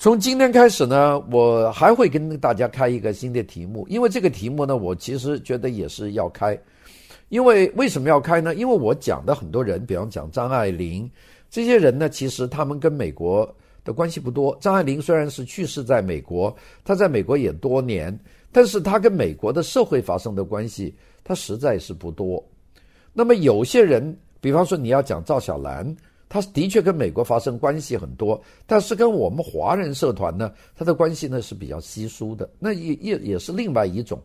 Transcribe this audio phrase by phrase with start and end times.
[0.00, 6.58] 从今天开始呢，我还会跟大家开一个新的题目，因为这个题目呢，我其实觉得也是要开。
[7.28, 8.54] 因为为什么要开呢？
[8.54, 11.08] 因为我讲的很多人，比方讲张爱玲
[11.50, 13.46] 这些人呢，其实他们跟美国
[13.84, 14.56] 的关系不多。
[14.58, 18.18] 张爱玲虽然是去世在美国，她在美国也多年，
[18.50, 22.42] 但是她跟美国的社会发生的关系，她实在是不多。
[23.12, 25.94] 那么有些人，比方说你要讲赵小兰，
[26.30, 32.48] 他的确跟美国发生关系很多，但是跟我们华人社团呢，他的关系呢是比较稀疏的。
[32.60, 34.18] 那也也也是另外一种。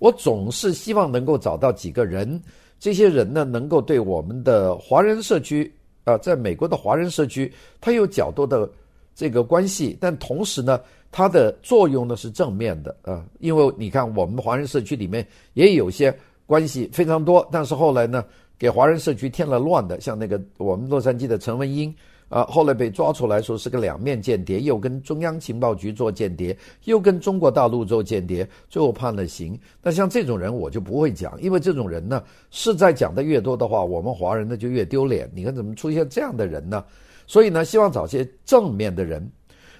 [0.00, 2.42] 我总是希望能够找到几个人，
[2.80, 5.72] 这些人呢，能够对我们的华人社区
[6.02, 8.68] 啊，在美国的华人社区，它有较多的
[9.14, 10.80] 这个关系，但同时呢，
[11.12, 16.12] 它的作用呢是正面的啊，因为你看，我们华人社区里面也有些
[16.52, 18.22] 关系非常多，但是后来呢，
[18.58, 21.94] 给华人社区添了乱的，像那个我们洛杉矶的陈文英。
[22.28, 29.58] 啊，后来被抓出来说是个两面间谍，又跟中央情报局做间谍，又跟中国大陆做间谍，最后判了刑。
[29.82, 35.30] 那像这种人我就不会讲，因为这种人呢，是在讲的越多的话，我们华人呢就越丢脸。
[35.34, 36.82] 你看怎么出现这样的人呢？
[37.26, 39.30] 所以呢，希望找些正面的人。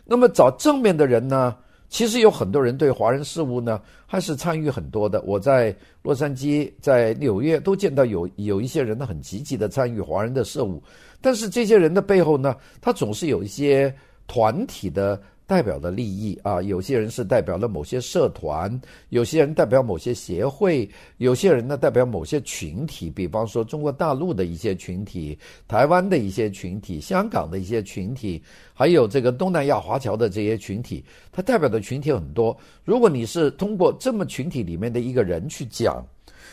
[0.05, 1.57] 那么找正面的人呢，
[1.93, 5.21] 其实有很多人对华人事务呢还是参与很多的。
[5.27, 10.83] 我在洛杉矶、在纽约都见到有有一些人呢很积极的参与华人的事务。
[11.21, 13.95] 但是这些人的背后呢，他总是有一些
[14.27, 16.61] 团体的代表的利益啊。
[16.63, 32.57] 有些人是代表了某些社团，有些人代表某些协会，有些人呢代表某些群体，比方说中国大陆的一些群体、台湾的一些群体、香港的一些群体，还有这个东南亚华侨的这些群体，他代表的群体很多。
[32.85, 36.05] 如果你是通过这么群体里面的一个人去讲，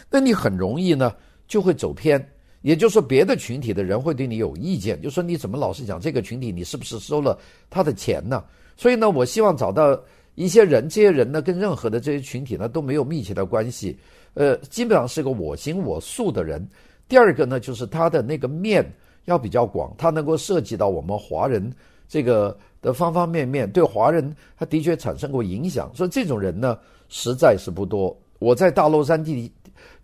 [0.09, 1.13] 那你很容易呢
[1.47, 2.23] 就会走偏。
[2.61, 8.43] 也就是说，别的群体的人会对你有意见，就说你怎么老是讲这个群体，你是不是收了他的钱呢？
[8.79, 10.01] 所以呢，我希望找到
[10.35, 13.99] 一些人，这些人呢，跟任何的这些群体呢都没有密切的关系，
[14.35, 16.65] 呃，基本上是个我行我素的人。
[17.09, 18.89] 第二个呢，就是他的那个面
[19.25, 21.69] 要比较广，他能够涉及到我们华人
[22.07, 25.91] 这个的方方面面，对华人他的确产生过影响。
[25.93, 26.79] 所以这种人呢，
[27.09, 28.17] 实在是不多。
[28.39, 29.51] 我在大洛杉矶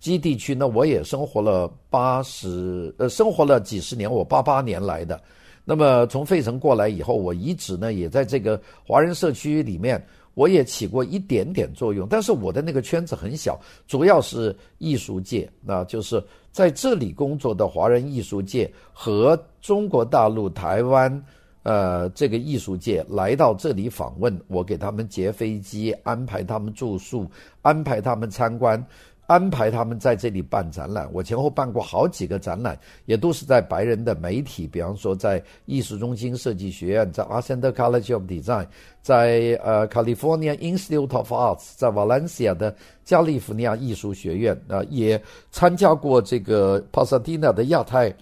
[0.02, 4.12] 基地区呢，我也生活了八十呃，生活了几十年。
[4.12, 5.22] 我八八年来的，
[5.66, 10.02] 那么从费城过来以后，我一直呢也在这个华人社区里面，
[10.36, 12.08] 我也起过一点点作用。
[12.08, 21.24] 但是我的那个圈子很小，主要是艺术界，那就是在这里工作的华人艺术界和中国大陆、台湾
[21.64, 27.28] 呃这个艺术界来到这里访问，我给他们接飞机，安排他们住宿，
[27.64, 28.86] 安排他们参观。
[29.28, 38.68] 安排他们在这里办展览，我前后办过好几个展览，也都是在白人的媒体，比方说在艺术中心设计学院，在 Arcender College of Design，
[39.02, 45.20] 在呃 California Institute of Arts，在 Valencia 的加利福尼亚艺术学院啊、也
[45.50, 48.14] 参加过这个 Pasadena 的亚太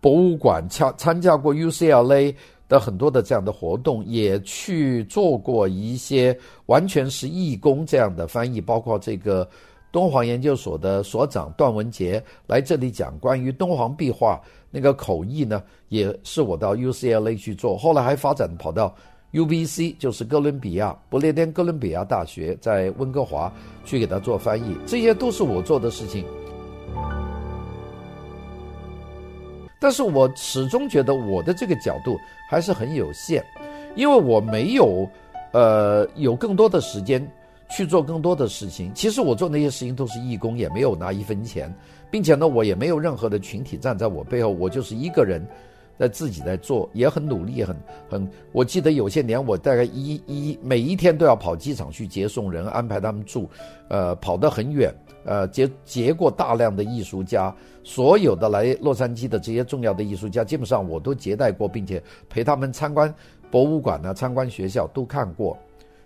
[0.00, 2.34] 博物馆，参参加过 UCLA
[2.68, 6.36] 的很多的这样的活动，也去做过一些
[6.66, 9.48] 完全是义工这样的翻译，包括这个。
[9.96, 14.38] 敦煌研究所的所长段文杰来这里讲关于敦煌壁画
[14.70, 18.94] 那个口译呢，也是我到 UCLA 去做，后来还发展跑到
[19.32, 23.50] UBC，就是哥伦比亚不列颠哥伦比亚大学在温哥华
[23.86, 26.26] 去给他做翻译，这些都是我做的事情。
[29.80, 32.18] 但是我始终觉得我的这个角度
[32.50, 33.42] 还是很有限，
[33.94, 35.08] 因为我没有
[35.52, 37.26] 呃有更多的时间。
[37.68, 38.92] 去做更多的事情。
[38.94, 41.72] 其实我做那些事情都是义工，也没有拿一分钱，
[42.10, 45.44] 并且呢，我也没有任何的群体站在我背后，我就是一个人
[45.98, 47.76] 在自己在做，也很努力，很
[48.08, 48.30] 很。
[48.52, 53.48] 我记得有些年，我大概一一每一天都要跑机场去接送人，安排他们住，
[53.88, 54.94] 呃，跑得很远，
[55.24, 63.12] 呃，接接过大量的艺术家，所有的来洛杉矶的这些重要的艺术家，基本上我都接待过，并且陪他们参观
[63.50, 65.56] 博物馆呢，参观学校都看过。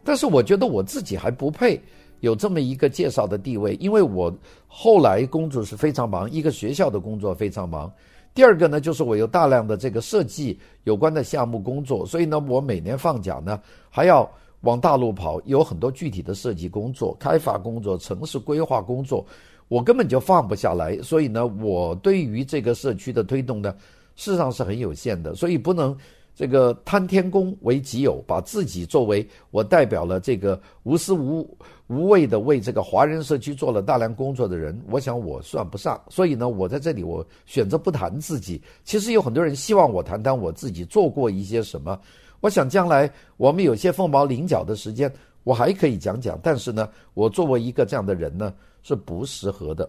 [0.02, 1.81] 但是我觉得我自己还不配
[2.20, 4.32] 有这么一个介绍的地位，因为我
[4.67, 7.93] 后来工作是非常忙，一个学校的工作非常忙。
[8.35, 14.31] 第二个呢，就是我有大量的这个设计有关的项目工作，所以呢，我每年放假呢还要
[14.61, 19.25] 往大陆跑，有很多具体的设计工作、开发工作、城市规划工作，
[19.69, 20.97] 我根本就放不下来。
[21.02, 23.75] 所以呢，我对于这个社区的推动呢，
[24.14, 25.97] 事实上是很有限的，所以不能。
[26.41, 31.47] 这个贪天功为己有，把自己作为我代表了这个无私无
[31.87, 36.03] 无畏的为这个华人社区做了大量工作的人，我想我算不上。
[36.09, 38.59] 所以呢，我在这里我选择不谈自己。
[38.85, 42.01] 其实有很多人希望我谈谈我自己做过一些什么。
[42.41, 45.13] 我想将来我们有些凤毛麟角的时间，
[45.45, 46.41] 我还可以讲讲。
[46.43, 48.51] 但是呢，我作为一个这样的人呢，
[48.83, 49.87] 是不适合的。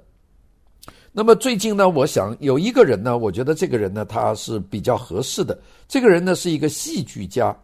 [1.14, 5.60] 那么最近呢，我想有一个人呢，我觉得这个人呢，他是比较合适的。
[5.88, 7.56] 这个人呢，是一个戏剧家。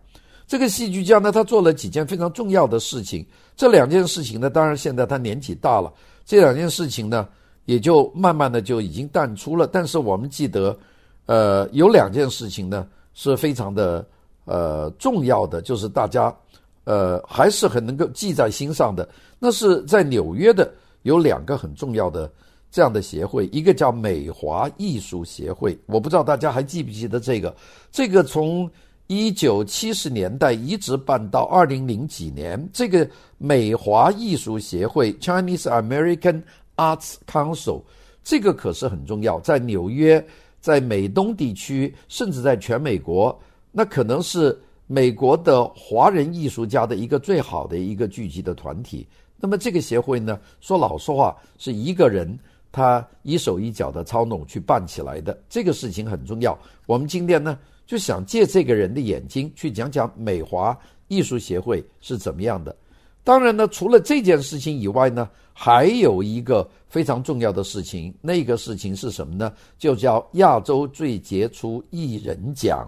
[0.45, 3.25] 这个戏剧家呢，他做了几件非常重要的事情。
[3.55, 5.91] 这两件事情呢，当然现在他年纪大了，
[6.25, 7.25] 这两件事情呢，
[7.65, 9.65] 也就慢慢的就已经淡出了。
[9.65, 10.77] 但是我们记得，
[11.25, 14.05] 呃，有两件事情呢，是非常的
[14.44, 16.35] 呃重要的，就是大家
[16.83, 19.07] 呃还是很能够记在心上的。
[19.39, 20.69] 那是在纽约的
[21.03, 22.29] 有两个很重要的
[22.69, 27.56] 这样的协会，一个叫美华艺术协会，我不知道大家还记不记得这个？
[27.92, 28.69] 这个从
[29.08, 36.42] 一九七十年代一直办到二零零几年，这个美华艺术协会 （Chinese American
[36.75, 37.81] Arts Council）
[38.24, 40.25] 这个可是很重要，在纽约。
[40.60, 43.40] 在美东地区，甚至在全美国，
[43.72, 49.08] 那可能是美国的华人艺术家的一个最好的一个聚集的团体。
[49.40, 52.38] 那么这个协会呢，说老实话，是一个人
[52.77, 55.35] 他一手一脚的操弄去办起来的。
[55.50, 56.56] 这个事情很重要。
[56.85, 57.57] 我们今天呢，
[57.88, 60.77] 就想借这个人的眼睛去讲讲美华
[61.07, 62.75] 艺术协会是怎么样的。
[63.24, 69.51] 当然呢，除了这件事情以外呢，还有一个非常重要的事情，那个事情是什么呢？
[69.80, 72.88] 就叫亚洲最杰出艺人奖。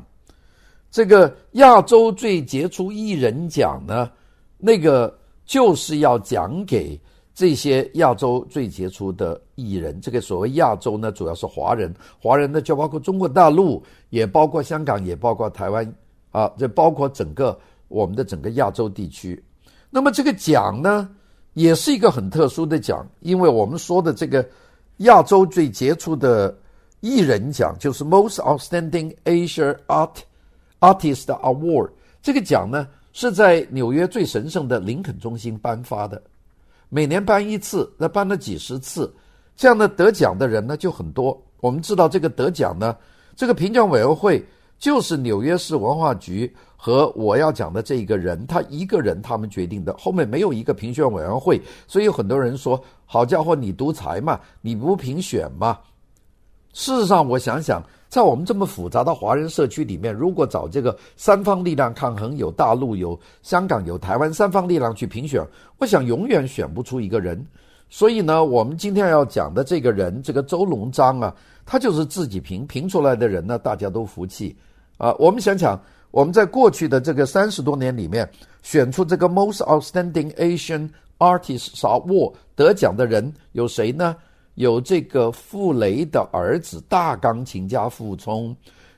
[0.91, 4.09] 这个亚洲最杰出艺人奖呢，
[4.59, 6.99] 那个就是要奖给
[7.39, 9.97] 这些亚洲最杰出的艺人。
[10.01, 15.89] 这个所谓亚洲呢，主要是华人，华人呢就包括中国大陆，也包括香港，也包括台湾
[16.31, 17.57] 啊，这包括整个
[17.87, 19.41] 我们的整个亚洲地区。
[19.89, 21.09] 那么这个奖呢，
[21.53, 24.45] 也是一个很特殊的奖，因为我们说的这个
[24.97, 26.53] 亚洲最杰出的
[26.99, 30.17] 艺人奖，就是 Most Outstanding Asia Art
[30.81, 31.89] Artist Award。
[32.21, 36.21] 这个奖呢，是在纽约最神圣的林肯中心颁发的，
[36.89, 39.13] 每年颁一次，那颁了几十次，
[39.55, 41.39] 这样的得奖的人呢就很多。
[41.61, 42.95] 我们知道这个得奖呢，
[43.35, 44.45] 这个评奖委员会
[44.77, 46.53] 就是纽约市文化局。
[46.81, 55.77] 和我要讲的这一个人，他一个人他们决定的，后面没有一个评选委员会，所以有很多人说：“好家伙，你独裁嘛，你不评选嘛？”
[56.79, 65.45] 事实上，我想想，在我们这么复杂的华人社区里面，如果找这个三方力量抗衡，有大陆、有香港、有台湾三方力量去评选，
[65.77, 67.45] 我想永远选不出一个人。
[67.89, 71.35] 所以呢，我们今天要讲的这个人，这个周龙章啊，
[71.65, 74.55] 他就是自己评评出来的人呢，大家都服气
[74.97, 75.13] 啊。
[75.19, 75.77] 我们想想。
[76.11, 78.27] 我们在过去的这个三十多年里面，
[78.63, 80.89] 选出这个 Most Outstanding Asian
[81.19, 84.15] Artist Award 得奖的人有谁呢？
[84.59, 88.53] 有这个傅雷的儿子大钢琴家傅聪，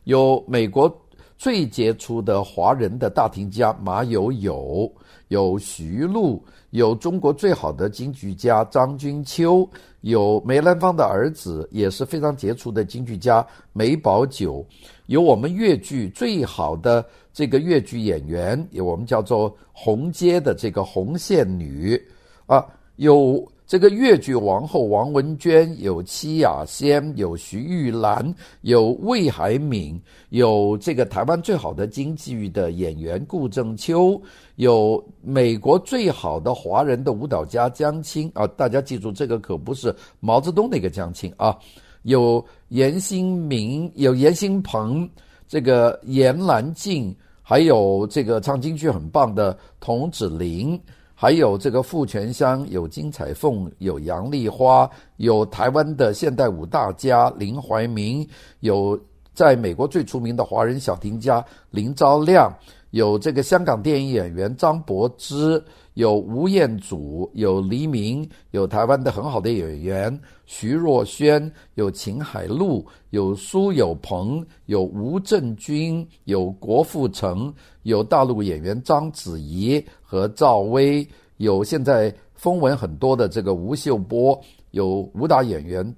[0.05, 0.91] 有美国
[1.37, 4.91] 最杰出的华人的大提家马友友，
[5.27, 9.69] 有徐璐，有中国最好的京剧家张君秋，
[9.99, 14.65] 有梅兰芳的儿子也是非常杰出的京剧家梅葆玖。
[15.05, 22.01] 有我们粤剧最好的这个粤剧演员，有我们叫做红街的这个红线女
[22.47, 22.65] 啊，
[22.95, 29.97] 有这个越剧王后王文娟，有戚雅仙，有徐玉兰，有魏海敏，
[30.27, 34.21] 有这个台湾最好的京剧的演员顾正秋，
[34.57, 41.57] 有美国最好的华人的舞蹈家江青啊，大家记住这个可不是毛泽东那个江青啊。
[42.03, 45.09] 有严新明，有严新鹏，
[45.47, 50.77] 这个严兰静，还有这个唱京剧很棒的童芷苓，
[51.21, 58.27] 还有这个傅全香，有金彩凤，有杨丽花，有台湾的现代舞大家林怀民，
[58.61, 58.99] 有
[59.31, 62.51] 在美国最出名的华人小提家林昭亮，
[62.89, 65.63] 有这个香港电影演员张柏芝。
[65.93, 70.21] 有吴彦祖，有黎明，有台湾的很好的演员
[70.53, 77.53] 徐若瑄，有秦海璐，有苏有朋，有吴镇军，有郭富城，
[77.83, 84.37] 有大陆演员章子怡和赵薇，有现在风闻很多的这个吴秀波，
[84.71, 85.95] 有武打演员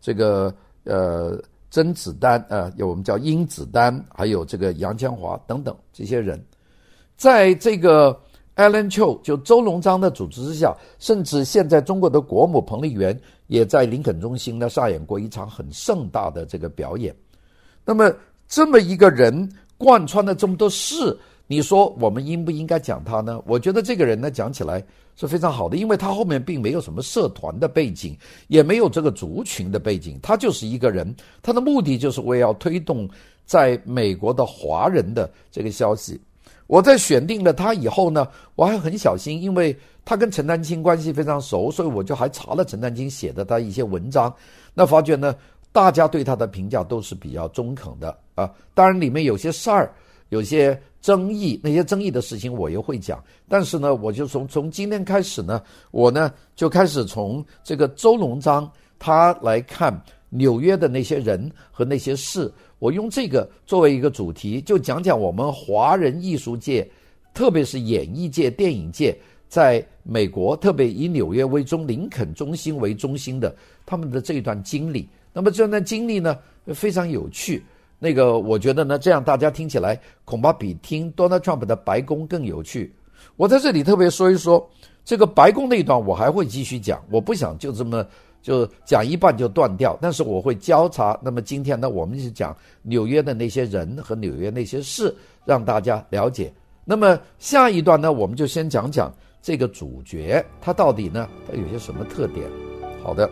[0.00, 1.36] 这个呃
[1.68, 6.40] 甄子丹，呃有我们叫甄子丹，还有这个杨千嬅等等这些人，
[7.16, 8.16] 在这个。
[8.56, 17.14] Ellen Chu 就周龙章的组织之下，甚至现在中国的国母彭丽媛也在林肯中心呢上演过一场很盛大的这个表演。
[17.84, 18.10] 那么
[18.48, 23.42] 这么一个人贯穿了这么多事，你说我们应不应该讲他呢？
[23.46, 24.82] 我觉得这个人呢讲起来
[25.16, 28.16] 是非常好的，因为他后面并没有什么社团的背景，
[28.48, 33.06] 也没有这个族群的背景，他就是一个人，他的目的就是为要推动
[33.44, 36.18] 在美国的华人的这个消息。
[36.66, 44.34] 我在选定了他以后呢，我还很小心，因为他跟陈丹青关系非常熟，所以我就还查了陈丹青写的他一些文章。
[44.74, 45.34] 那发觉呢，
[45.72, 48.50] 大家对他的评价都是比较中肯的啊。
[48.74, 49.92] 当然里面有些事儿，
[50.30, 53.22] 有些争议，那些争议的事情我也会讲。
[53.48, 58.68] 但是呢，我就从从今天开始呢，我呢就开始从这个周龙章
[58.98, 59.92] 他来看
[60.36, 62.52] 纽约的那些人和那些事。
[62.78, 66.86] 我用这个作为一个主题，就讲讲我们华人艺术界，
[67.32, 69.16] 特别是演艺界、电影界，
[69.48, 75.08] 在美国，特别以纽约为中、林肯中心为中心的他们的这一段经历。
[75.32, 76.38] 那么这段经历呢，
[76.74, 77.64] 非常有趣。
[77.98, 82.94] 那个我觉得呢，这样大家听起来恐怕比听 Donald Trump 的白宫更有趣。
[83.36, 84.70] 我在这里特别说一说
[85.02, 87.02] 这个白宫那一段，我还会继续讲。
[87.10, 88.06] 我不想就这么。
[88.46, 91.18] 就讲一半就断掉，但是我会交叉。
[91.20, 95.12] 那么今天呢，我们就讲纽约的那些人和纽约那些事，
[95.44, 96.52] 让大家了解。
[96.84, 99.12] 那么下一段呢，我们就先讲讲
[99.42, 102.48] 这个主角他到底呢，他有些什么特点？
[103.02, 103.28] 好的，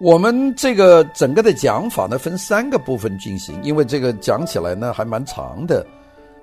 [0.00, 5.84] 我们这个整个的讲法呢，分三个部分进行，因为这个讲起来呢，还蛮长的。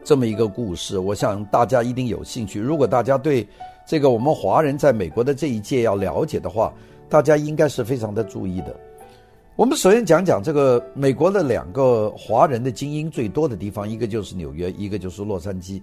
[0.05, 2.61] 这么一个故事，我想大家一定有兴趣。
[2.61, 3.45] 如果大家对
[3.87, 6.71] 这个我们华人在美国的这一届要了解的话，
[7.09, 8.75] 大家应该是非常的注意的。
[9.55, 15.81] 我们首先讲讲这个美国的两个华人的精英最多的地方，一个就是纽约，一个就是洛杉矶。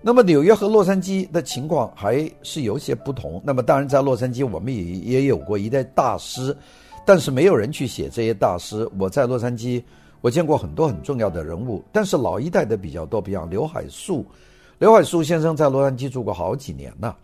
[0.00, 3.42] 那么纽约和洛杉矶的情况还是有些不同。
[3.44, 6.56] 那么当然，在洛杉矶我们也也有过一代大师，
[7.04, 8.88] 但是没有人去写这些大师。
[8.96, 9.82] 我在洛杉矶。
[10.20, 14.24] 我见过很多很重要的人物，但是老一代的比较多，比方刘海粟，
[14.78, 17.14] 刘海粟先生在洛杉矶住过好几年呢。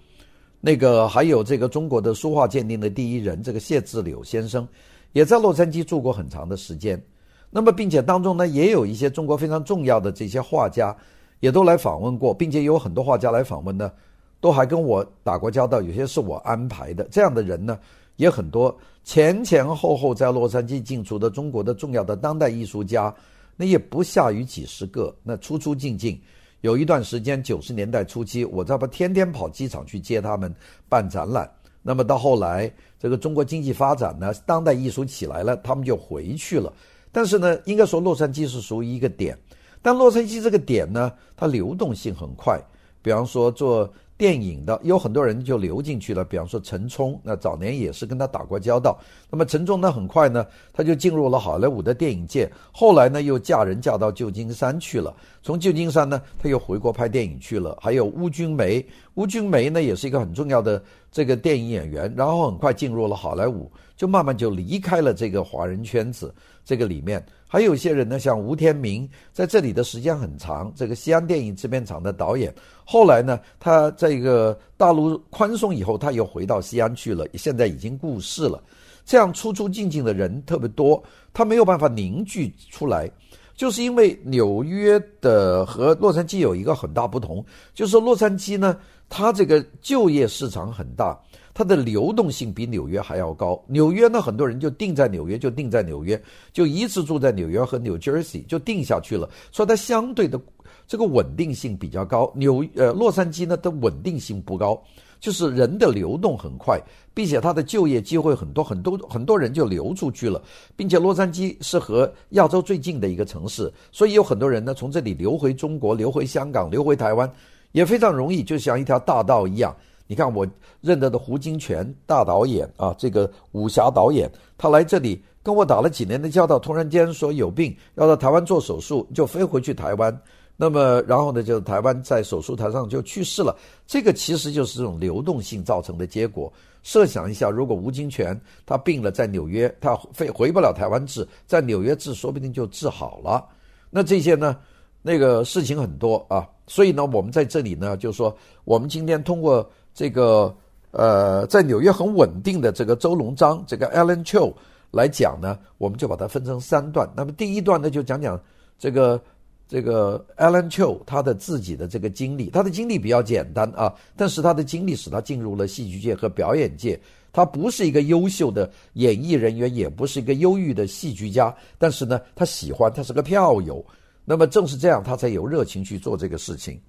[0.60, 4.66] 那个还有这个中国的书画鉴定的第一人，这个谢志柳先生，
[5.12, 7.02] 也在洛杉矶住过很长的时间。
[7.50, 10.96] 那么，并且当中呢，也有一些中国非常重要的这些画家，
[11.40, 13.92] 也都来访问过，并且有很多画家来访问呢，
[14.40, 17.04] 都还跟我打过交道，有些是我安排的。
[17.10, 17.78] 这样的人呢，
[18.16, 18.74] 也很多。
[19.04, 23.14] 前前后后在洛杉矶进出的中国的重要的当代艺术家，
[23.54, 26.18] 那也不下于几十个，那出出进进。
[26.62, 30.52] 有一段时间，九十年代初期，我这不天天跑机场去接他们
[30.88, 31.48] 办展览。
[31.82, 36.72] 那么到后来，这个中国经济发展呢，当代艺术起来了，他们就回去了。
[37.12, 39.38] 但是呢，应该说洛杉矶是属于一个点，
[39.82, 42.58] 但洛杉矶这个点呢，它流动性很快。
[43.02, 43.92] 比方说做。
[44.16, 48.96] 电影的有很多人就流进去了，比方说陈冲，那早年也是跟他打过交道。
[49.28, 52.48] 那么陈冲呢，很快呢，他就进入了好莱坞的电影界。
[52.72, 55.14] 后来呢，又嫁人嫁到旧金山去了。
[55.42, 57.76] 从旧金山呢，他又回国拍电影去了。
[57.80, 60.80] 还有邬君梅，邬君梅呢，也是一个很重要的
[61.10, 62.12] 这个电影演员。
[62.16, 66.34] 然后很快进入了好莱坞，就慢慢就离开了这个华人圈子。
[66.64, 70.72] 这个里面还有一些人呢，像吴天明，在这里的时间很长。
[70.74, 72.54] 这个西安电影制片厂的导演，
[72.86, 78.62] 后来呢，他这个大陆宽松以后，他又回到西安去了，现在已经故世了。
[79.04, 81.02] 这样出出进进的人特别多，
[81.34, 83.10] 他没有办法凝聚出来，
[83.54, 88.74] 就是因为纽约的和洛杉矶有一个很大不同，就是洛杉矶呢，
[89.10, 91.20] 它这个就业市场很大。
[91.54, 93.62] 它的流动性比纽约还要高。
[93.68, 96.20] 纽约呢，很多人就定在纽约，就定在纽约，
[96.52, 99.30] 就一直住在纽约和 New Jersey，就定下去了。
[99.52, 100.38] 所以它相对的
[100.86, 102.30] 这个稳定性比较高。
[102.34, 104.82] 纽呃洛杉矶呢的稳定性不高，
[105.20, 106.80] 就是人的流动很快，
[107.14, 110.42] 并且它的就业机会很多，很多很多人就流出去了，
[110.74, 117.32] 并且洛杉矶是和亚洲最近的一个城市，所以有很多人呢从这里流回中国、流回香港、流回台湾，
[117.70, 119.74] 也非常容易，就像一条大道一样。
[120.06, 120.46] 你看，我
[120.82, 130.20] 认得的胡金铨大导演啊，这个武侠导演，他来这里跟我打了几年的交道，突然间说有病要到台湾做手术，就飞回去台湾。
[130.56, 133.56] 那么，然后呢，就台湾在手术台上就去世了。
[133.86, 136.52] 这个其实就是这种流动性造成的结果。
[136.82, 143.44] 设想一下，如果吴金銓他病了，在纽约，他飞回不了台湾治，在纽约治，说不定就治好了。
[143.88, 144.56] 那这些呢，
[145.00, 146.46] 那个事情很多啊。
[146.66, 149.66] 所以呢，我们在这里呢，就说，我们今天通过。
[149.94, 150.54] 这个
[150.90, 154.52] 呃，在纽约很稳定的这个周龙章，这个 Ellen Chiu
[154.90, 157.08] 来讲呢，我们就把它分成三段。
[157.16, 158.40] 那么第一段呢，就讲讲
[158.78, 159.20] 这个
[159.66, 162.50] 这个 Ellen Chiu 他的自己的这个经历。
[162.50, 167.00] 他的经历比较简单啊，但是他的经历使他进入了戏剧界和表演界。
[167.32, 173.84] 他不是一个优秀的演艺人员，也不是一个优异的戏剧家，但是呢，他喜欢，他是个票友。
[174.24, 176.80] 那么正是这样，他才有热情去做这个事情。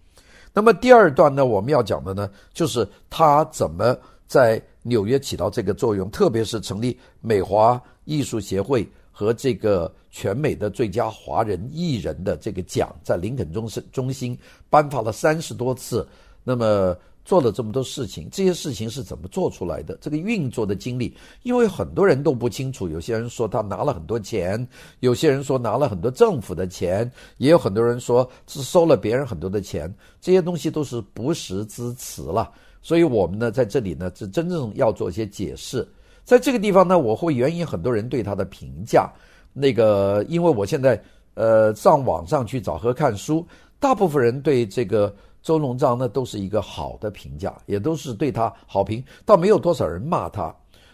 [0.56, 3.96] 那么第二段呢，我们要讲的呢，就是他怎么
[4.26, 14.36] 在纽约起到这个作用，特别是成立美华艺术协会和这个全美的最佳华人艺人的这个奖，在林肯中心中心
[14.70, 16.08] 颁发了三十多次，
[16.44, 16.98] 那么。
[17.26, 19.98] 做了这么多事情，这些事情是怎么做出来的？
[20.00, 22.88] 这个运作的经历，因为很多人都不清楚。
[22.88, 24.66] 有些人说他拿了很多钱，
[25.00, 29.92] 有些人说拿了很多政府的钱，也有很多人说是收了别人很多的钱。
[30.22, 32.52] 这些东西都是不实之词了。
[32.84, 35.86] 所以我们呢，在这里呢，是真正要做一些解释。
[36.24, 39.12] 在这个地方呢，我会援引很多人对他的评价。
[39.52, 41.02] 那个，因为我现在
[41.34, 43.44] 呃上网上去找和看书，
[43.80, 45.12] 大部分人对这个。
[45.46, 50.54] 周龙章呢，都是一个好的评价，也都是对他好评，倒没有多少人骂他。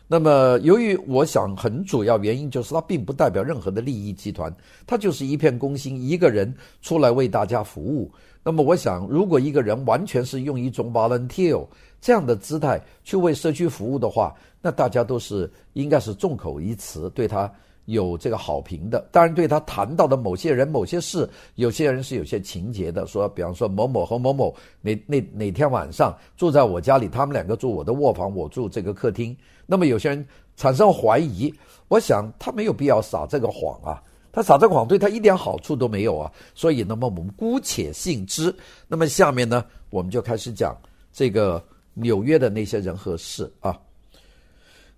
[0.10, 4.53] 那么，由于我想很主要原因就是他并不代表任何的利益集团，
[4.86, 8.12] 他就是一片公心，一个人出来为大家服务。
[8.43, 11.65] 那么，我想如果一个人完全是用一种 volunteer
[12.01, 17.50] 这样的姿态去为社区服务的话，那大家都是应该是众口一词对他。
[17.91, 23.05] 有这个好评的，当然对他谈到的某些人、某些事，有些人是有些情节的。
[23.05, 29.36] 说，比方说某某和某某哪哪哪天晚上住在我家里，他们两个住我的卧房，我住这个客厅。
[29.65, 31.53] 那么有些人产生怀疑，
[31.88, 36.31] 我想他没有必要撒这个谎啊，他撒这个谎对他一点好处都没有啊。
[36.55, 38.53] 所以，那么我们姑且信之。
[38.88, 40.75] 那么下面呢，我们就开始讲
[41.12, 43.77] 这个纽约的那些人和事啊。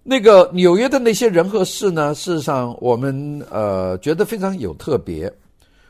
[0.06, 5.32] 那个纽约的那些人和事呢，事实上我们呃觉得非常有特别。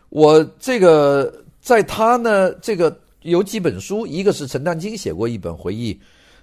[0.10, 6.00] 我这个在他呢，这个有几本书，一个是陈丹青写过一本回忆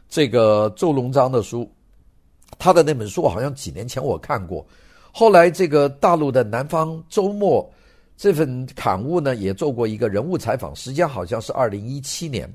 [0.09, 1.71] 这个周龙章的书，
[2.59, 4.67] 他的那本书好像几年前我看过。
[5.13, 7.69] 后来这个大陆的南方周末
[8.17, 12.53] 这份刊物呢，也做过一个人物采访，时间好像是二零一七年。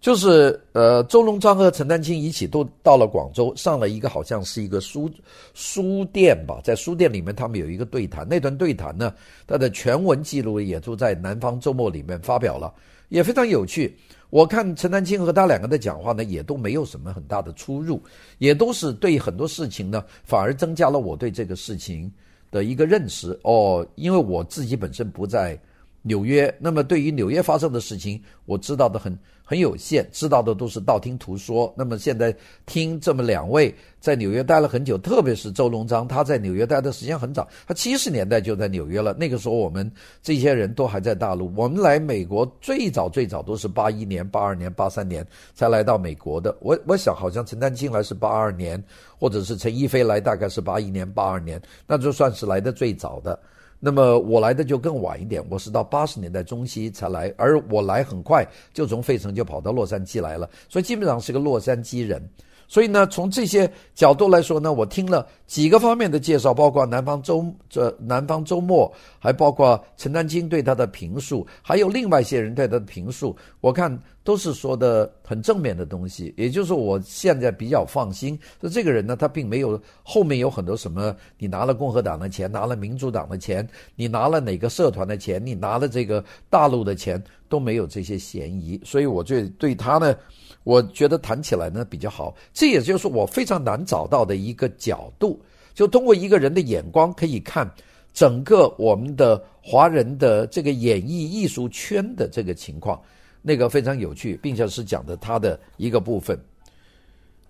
[0.00, 5.10] 就是呃，周龙章和陈丹青一起都到了广州，上了一个好像是一个书
[5.52, 9.12] 书店吧，在书店里面他们有一个对谈，那段对谈呢，
[9.46, 12.72] 他的全文记录也都在《南方周末》里面发表了，
[13.10, 13.94] 也非常有趣。
[14.30, 18.02] 我看陈丹青和他两个的讲话呢，也都没有什么很大的出入，
[18.38, 22.10] 也都是对很多事情呢，反而增加了我对这个事情
[22.50, 25.60] 的一个认识哦，因为我自己本身不在
[26.02, 29.16] 纽约，那么对于纽约发生的事情，我知道的很。
[29.42, 31.74] 很有限，知道的都是道听途说。
[31.76, 32.32] 那么现在
[32.66, 39.12] 听这么两位在纽约待了很久，特别是周龙章，他在纽约待的时间很早，他七十年代就在纽约了。
[39.14, 39.90] 那个时候我们
[40.22, 41.52] 这些人都还在大陆。
[41.56, 46.56] 我们来美国最早最早都是八一年、八二年、八三年才来到美国的。
[46.60, 48.80] 我我想好像陈丹青来是八二年，
[49.18, 53.36] 或者是陈逸飞来大概是八一年、八二年，那就算是来的最早的。
[53.82, 62.22] 那么我来的就更晚一点，我是到八十年代中期才来，而我来很快就从费城就跑到洛杉矶来了，所以基本上是个洛杉矶人。
[62.70, 76.32] 所以呢，从这些角度来说呢，我听了几个方面的介绍，包括南方周这南方周末，还包括陈丹青对他的评述，还有另外一些人对他的评述，我看都是说的很正面的东西。
[76.36, 88.80] 也就是我现在比较放心，说这个人呢，他并没有后面有很多什么，你拿了共和党的钱，拿了民主党的钱，你拿了哪个社团的钱，你拿了这个大陆的钱，都没有这些嫌疑。
[88.84, 90.14] 所以我就对他呢。
[90.62, 95.40] 我觉得谈起来呢比较好，这也就是我非常难找到的一个角度，
[95.74, 97.68] 就通过一个人的眼光可以看
[98.12, 103.00] 整个我们的华人的这个演艺艺术圈的这个情况，
[103.40, 106.38] 那个非常有趣，并且是讲的他的一个部分。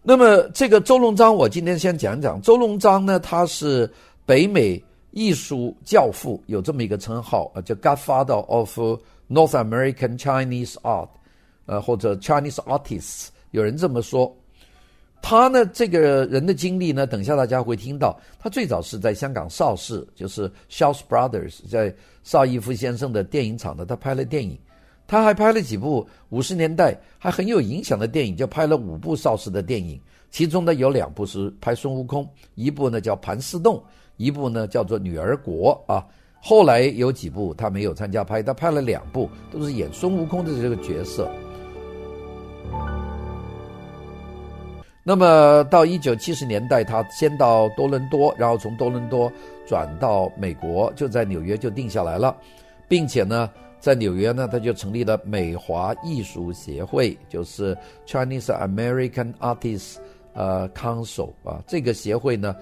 [0.03, 3.91] 那么这个周龙章，我今天先讲讲周龙章呢，他是
[4.25, 8.79] 北美艺术教父，有这么一个称号啊，叫 Godfather of
[9.29, 11.09] North American Chinese Art。
[11.71, 14.37] 呃，或者 Chinese artists，有人这么说。
[15.23, 18.19] 他呢，这个人的经历呢，等下大家会听到。
[18.41, 24.59] 他最早是在香港邵氏，就是 Shouts Brothers，在邵逸夫先生的电影厂呢，他拍了电影。
[25.07, 30.01] 他还拍了几部五十年代还很有影响的电影，就拍了五部邵氏的电影。
[30.33, 33.77] 其中呢，有两部是拍孙悟空，一部呢叫《盘丝洞》，
[34.17, 36.05] 一部呢叫做《女儿国》啊。
[36.41, 41.31] 后来有几部他没有参加拍，他拍了两部，都是演孙悟空的这个角色。
[45.03, 49.33] 那么到一九七十年代，他先到多伦多，然后从多伦多
[49.67, 52.37] 转到美国，就在纽约就定下来了，
[52.87, 59.97] 并且呢，在纽约呢，他就成立了美华艺术协会，就是 Chinese American Artists
[60.35, 62.55] 呃 Council 啊，这个协会呢，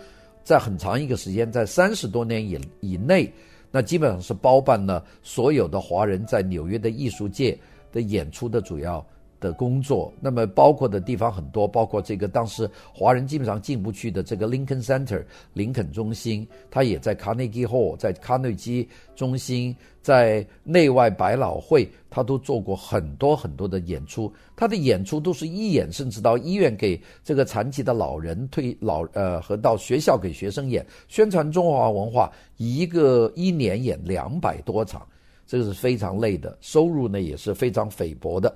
[0.45, 3.31] 在很长一个时间，在三十多年以以内，
[3.73, 7.59] 那基本上是包办了所有的华人在纽约的艺术界
[7.93, 9.05] 的演出的主要
[9.41, 24.33] 的工作，那么包括的地方很多，包括这个当时华人基本上进不去的这个 Lincoln Center 林肯中心，他也在 Carnegie Hall，在卡内基中心，在内外百老汇，他都做过很多很多的演出。
[24.57, 35.07] 他的演出都是一演，甚至到医院给这个残疾的老人退老呃和到学校给学生演，宣传中华文化，一个一年演两百多场，
[35.47, 38.53] 这个是非常累的，收入呢也是非常菲薄的。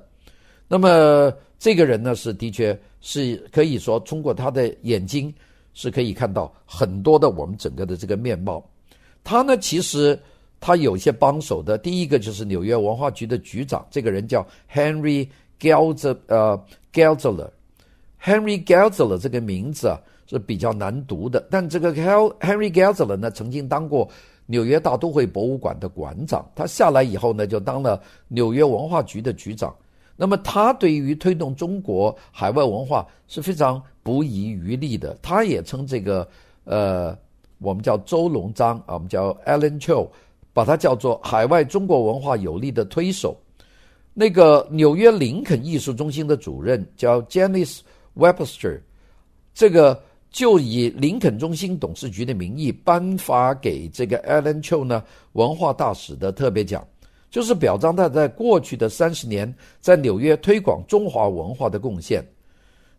[0.73, 5.31] 那么这个人呢，是的确是可以说通过他的眼睛
[5.75, 8.65] 是可以看到很多的我们整个的这个面貌。
[9.23, 10.19] 他呢，其实
[10.61, 11.77] 他有些帮手的。
[11.77, 15.29] 第一个就是纽约文化局的局长，这个人叫 Henry
[15.61, 16.59] Gelder，呃
[16.91, 17.51] ，Gelder
[18.19, 21.47] Henry Gelder 这个名字啊是比较难读的。
[21.51, 24.09] 但这个 Henry Gelder 呢，曾经当过
[24.47, 26.51] 纽约大都会博物馆的馆长。
[26.55, 29.71] 他下来以后呢，就当了纽约文化局的局长。
[30.17, 35.17] 那么他对于推动中国海外文化是非常不遗余力的。
[35.23, 36.29] 他也称这个
[36.65, 37.17] 呃，
[37.59, 40.09] 我们叫周龙章啊，我们叫 Alan Cho，
[40.53, 43.37] 把他叫做海外中国文化有力的推手。
[44.15, 47.81] 那个纽约林肯艺术中心的主任叫 Janice
[48.15, 48.79] Webster，
[49.55, 49.99] 这个
[50.31, 56.87] 就以林肯中心董事局的名义颁发给这个 Alan Cho 呢文化大使的特别奖。
[57.33, 62.23] 就是表彰他在过去的三十年在纽约推广中华文化的贡献。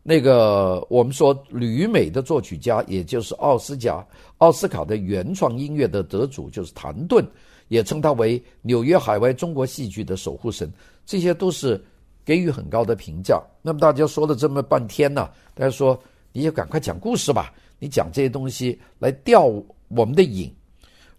[0.02, 4.06] 那个我们说旅美的作曲家，也就是奥斯卡
[4.40, 7.24] 奥斯卡的原创音乐的得主，就是谭盾，
[7.68, 10.70] 也称他为纽约海外中国戏剧的守护神。
[11.06, 11.80] 这些都是
[12.26, 13.40] 给予很高的评价。
[13.62, 15.98] 那么大家说了这么半天呢，大家说
[16.32, 19.44] 你就赶快讲故事吧，你讲这些东西来钓
[19.90, 20.52] 我们的瘾。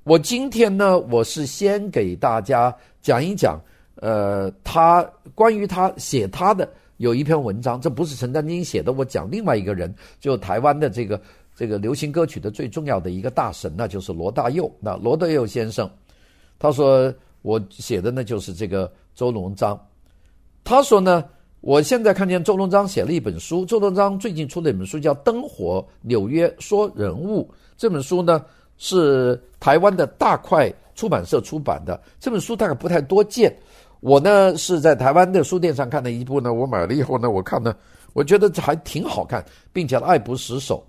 [0.05, 3.59] 我今天呢，我是先给大家讲一讲，
[3.97, 5.03] 呃，他
[5.35, 11.19] 关于他写他的有一篇文章，这不是陈丹青写的，我讲另外一个人，就台湾的这个
[11.57, 14.71] 这个流行歌曲的最重要的一个大神，那就是罗大佑。
[14.79, 15.91] 那罗大佑先生，
[16.59, 19.81] 他说我写的呢就是这个周龙章，
[20.65, 21.25] 他说呢，
[21.63, 27.43] 我现在看见周龙章写了一本书，周龙章最近出了一本书叫《灯火纽约说人物》，
[27.79, 28.45] 这本书呢。
[28.79, 33.55] 是台湾的大块出版社出版的这本书，大概不太多见。
[34.01, 37.75] 我呢是在台湾的书店上看的一部呢，我买了以后呢，我看呢，
[38.13, 40.85] 我觉得还挺好看，并且爱不释手。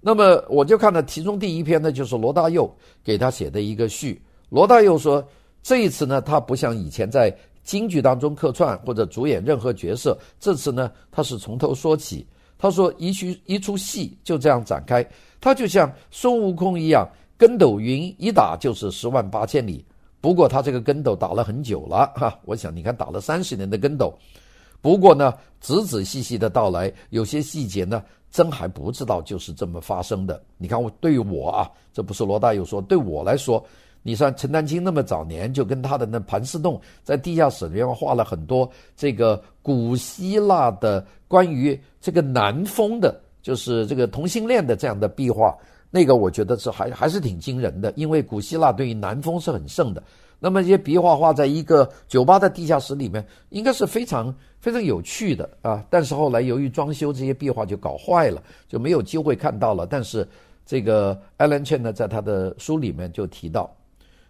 [0.00, 2.70] 那么我就看了其中第一篇呢，就是罗大佑
[3.02, 4.20] 给他写的一个序。
[4.50, 5.26] 罗大佑说，
[5.62, 12.26] 这一次呢，他不像以前在京剧当中客串或者主演任何角色，这次呢，他是从头说起。
[12.58, 15.08] 他说一曲一出戏就这样展开，
[15.40, 17.08] 他就像孙悟空一样。
[17.38, 19.84] 跟斗云一打就是十万八千里，
[20.20, 24.12] 不过他这个跟斗打了很久了哈，我想你看打了三十年的跟斗，
[24.82, 30.42] 不过呢仔仔细细的到来，有些细节呢真还不知道就是这么发生的。
[30.56, 33.64] 你看我对于我啊，这不是罗大佑说，对我来说，
[34.02, 45.56] 你像陈丹青那么早年就跟他的那盘丝洞在地下室里面画了很多这个古希腊的关于这个南风的，就是这个同性恋的这样的壁画。
[45.90, 50.02] 那个我觉得是还还是挺惊人的，因为古希腊对于南风是很盛的。
[50.38, 55.84] 那么这些壁画画在一个酒吧的地下室里面，应该是非常非常有趣的啊。
[55.90, 59.84] 但是后来由于装修，这些壁画就搞坏了，就没有机会看到了。
[59.86, 60.28] 但是
[60.64, 63.74] 这个 Alan Chen 呢，在他的书里面就提到，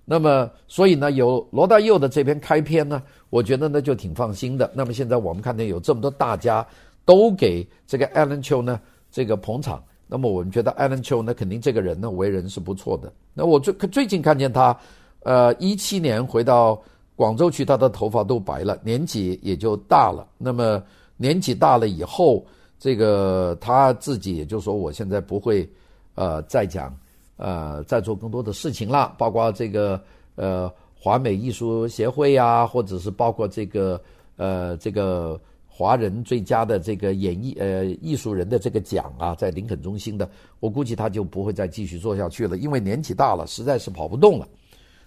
[0.06, 4.70] 那么所以呢，有罗大佑的这篇开篇呢，我觉得呢就挺放心的。
[4.74, 6.66] 那么现在我们看见有这么多大家
[7.04, 9.84] 都给这个 Alan Chen 呢这个捧场。
[10.10, 13.12] 那么我们觉得 Alan Cho 呢，肯定这个人呢为人是不错的。
[13.34, 14.74] 那我最最近看见他，
[15.20, 16.80] 呃，一七年回到
[17.14, 20.26] 广州去，他的头发都白了，年纪也就大了。
[20.38, 20.82] 那么
[21.18, 22.42] 年纪大了以后，
[22.78, 25.68] 这个他自己也就说，我现在不会
[26.14, 26.96] 呃再讲
[27.36, 30.00] 呃再做更多的事情了，包括这个
[30.36, 34.00] 呃华美艺术协会呀，或者是包括这个
[34.36, 35.38] 呃这个。
[35.78, 44.48] 华人最佳的这个演艺呃艺术人的这个奖啊，在林肯中心的，我估计他就不会再继续做下去了，因为年纪大了，实在是跑不动了。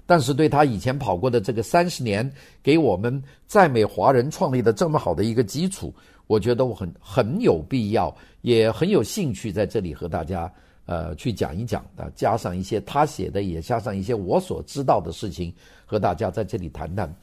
[0.05, 2.31] 但是对他以前跑过的这个三十年，
[2.63, 5.93] 给我们在美华人创立的这么好的一个基础，
[6.25, 10.49] 我觉得我很很有必要，也很有兴趣在这里和大家
[10.85, 15.53] 呃去讲一讲啊，加上一些他写的，也加上一些我所知道的事情，
[15.85, 17.13] 和大家在这里谈谈。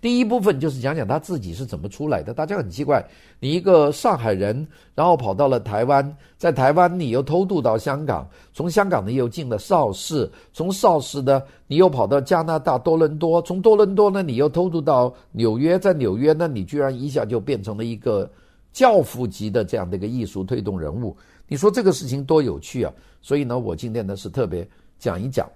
[0.00, 2.32] 第一部分就是讲讲他自己是怎么出来的。
[2.32, 3.04] 大家很奇怪，
[3.40, 18.30] 你一个上海人，然后跑到了台湾，在台湾你又偷渡到香港，从香港呢又进了邵氏，从邵氏呢你又跑到加拿大多伦多，从多伦多呢你又偷渡到纽约，在纽约呢你居然一下就变成了一个
[18.72, 21.16] 教父级的这样的一个艺术推动人物。
[21.48, 22.92] 你说这个事情多有趣啊！
[23.22, 25.48] 所以呢，我今天呢是特别讲一讲。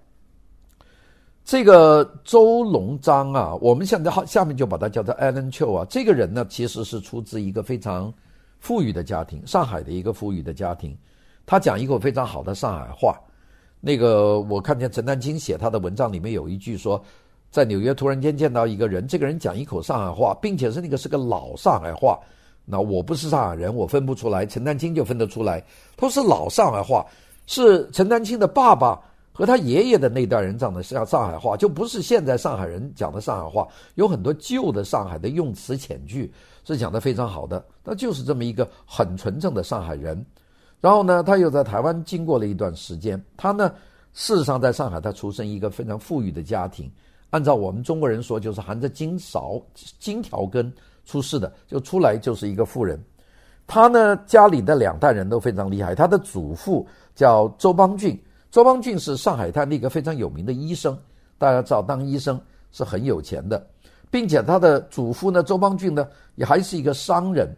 [1.45, 5.85] 这个周龙章啊，我们现在下面就把他叫做 Alan Chiu 啊。
[5.91, 8.13] 这个人呢，其实是出自一个非常
[8.61, 10.97] 富裕的家庭，上海的一个富裕的家庭。
[11.45, 13.19] 他讲一口非常好的上海话。
[13.81, 17.03] 那个我看见陈丹青写他的文章里面有一句说，
[17.51, 22.19] 在纽约突然间见到一个人，这个人讲一口上海话，并且是那个是个老上海话。
[22.65, 24.47] 那我不是上海人，我分不出来。
[24.47, 25.63] 陈丹青就分得出来，
[25.97, 27.05] 都是老上海话，
[27.47, 28.99] 是陈丹青的爸爸。
[29.33, 36.31] 和他爷爷的那代人讲的像上海话，就不是现在上海人讲的上海话，有很多旧的上海的用词遣句
[36.65, 37.65] 是讲得非常好的。
[37.83, 40.23] 那就是这么一个很纯正的上海人。
[40.83, 43.19] 然后呢，他又在台湾经过了一段时间。
[43.37, 43.73] 他呢，
[44.13, 46.91] 事实上在上海，他出生一个非常富裕的家庭。
[47.31, 49.59] 按照我们中国人说，就是含着金勺、
[49.99, 50.71] 金条根
[51.07, 53.03] 出世的，就出来就是一个富人。
[53.67, 55.95] 他呢，家里的两代人都非常厉害。
[55.95, 58.23] 他的祖父叫周邦俊。
[58.53, 60.97] 周邦俊是上海滩的一个非常有名的医生，
[61.39, 62.39] 大家知道当医生
[62.71, 63.67] 是很有钱的，
[64.11, 67.49] 并且他的祖父呢，周邦俊呢也还是一个商人，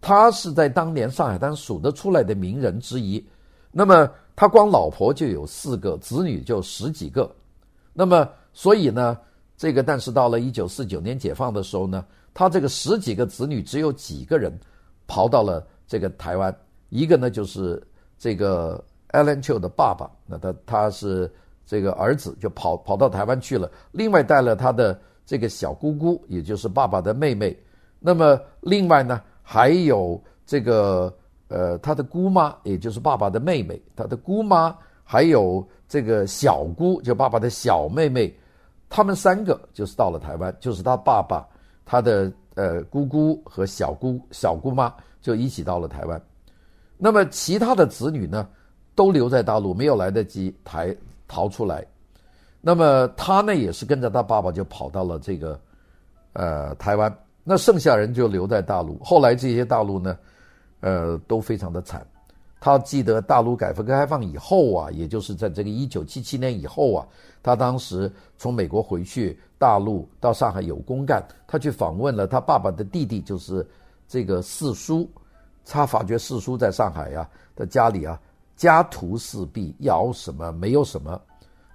[0.00, 3.22] 他是在当年上海滩数得出来的名人之一。
[3.70, 7.30] 那么他光老婆就有四个，子女就十几个。
[7.92, 9.18] 那么所以呢，
[9.58, 14.50] 这个但是到了一九四九年解放的时候呢，他这个十几个子女只有几个人
[15.06, 16.56] 跑到了这个台湾，
[16.88, 17.86] 一个呢就是
[18.18, 18.82] 这个。
[19.12, 21.30] Alan Q 的爸爸，那他他是
[21.64, 23.70] 这个儿子，就跑跑到台湾去了。
[23.92, 27.56] 另外带了他的这个小姑姑，也就是爸爸的妹妹。
[28.00, 31.14] 那么另外呢，还有这个
[31.48, 38.34] 呃他的姑妈，也就是爸爸的妹妹，他的姑妈，还有这个小姑，就爸爸的小妹妹。
[38.88, 41.48] 他们三个就是到了台湾，就是他爸爸、
[41.84, 46.20] 他的呃姑姑和小姑小姑妈就一起到了台湾。
[46.98, 48.46] 那么其他的子女呢？
[48.94, 50.94] 都留在大陆，没有来得及抬
[51.26, 51.84] 逃出来。
[52.60, 55.58] 那么他呢，也是跟着他爸爸就跑到了这个
[56.32, 57.12] 呃台湾。
[57.44, 58.96] 那剩下人就留在大陆。
[59.02, 60.16] 后来这些大陆呢，
[60.80, 62.06] 呃，都非常的惨。
[62.60, 67.04] 他记得大陆改革开放以后啊，也就是在这个一九七七年以后啊，
[67.42, 73.66] 他当时从美国回去大陆到上海有公干，他去访问了他爸爸的弟弟，就是
[74.06, 75.10] 这个四叔。
[75.64, 78.20] 他发觉四叔在上海呀、啊、的家里啊。
[78.56, 81.20] 家徒四壁，要什么没有什么。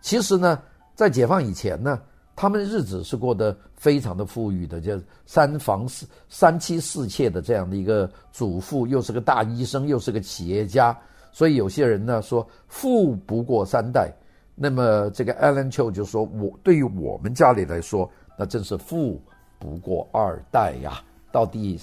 [0.01, 0.61] 其实呢，
[0.95, 1.99] 在解放以前呢，
[2.35, 10.97] 他们日子是过得非常的富裕的，就三房四三妻四妾的这样的一个祖父，又是个大医生，又是个企业家。
[11.31, 14.11] 所以有些人呢说富不过三代。
[14.55, 18.09] 那么这个 Alan Chou 就说，我对于我们家里来说，
[18.39, 19.21] 那真是富
[19.59, 21.79] 不过二代呀，到第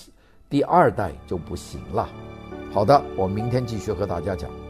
[0.49, 2.09] 第二代就不行了。
[2.73, 4.64] 好的，我明天继续和大家讲。